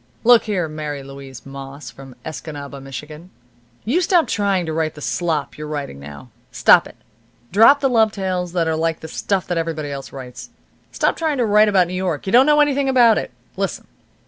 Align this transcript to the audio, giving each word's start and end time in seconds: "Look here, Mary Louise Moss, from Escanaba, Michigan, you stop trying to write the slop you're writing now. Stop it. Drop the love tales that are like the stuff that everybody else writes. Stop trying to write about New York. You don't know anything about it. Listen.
"Look 0.23 0.45
here, 0.45 0.67
Mary 0.67 1.03
Louise 1.03 1.45
Moss, 1.45 1.91
from 1.91 2.15
Escanaba, 2.25 2.81
Michigan, 2.81 3.29
you 3.85 4.01
stop 4.01 4.25
trying 4.25 4.65
to 4.65 4.73
write 4.73 4.95
the 4.95 4.99
slop 4.99 5.59
you're 5.59 5.67
writing 5.67 5.99
now. 5.99 6.31
Stop 6.51 6.87
it. 6.87 6.95
Drop 7.51 7.81
the 7.81 7.87
love 7.87 8.11
tales 8.11 8.53
that 8.53 8.67
are 8.67 8.75
like 8.75 9.01
the 9.01 9.07
stuff 9.07 9.45
that 9.45 9.59
everybody 9.59 9.91
else 9.91 10.11
writes. 10.11 10.49
Stop 10.91 11.17
trying 11.17 11.37
to 11.37 11.45
write 11.45 11.69
about 11.69 11.85
New 11.87 11.93
York. 11.93 12.25
You 12.25 12.33
don't 12.33 12.47
know 12.47 12.61
anything 12.61 12.89
about 12.89 13.19
it. 13.19 13.29
Listen. 13.55 13.85